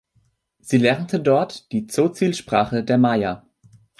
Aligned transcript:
Sie 0.59 0.79
lernte 0.79 1.19
dort 1.19 1.71
die 1.71 1.85
Tzotzil-Sprache 1.85 2.83
der 2.83 2.97
Maya. 2.97 3.45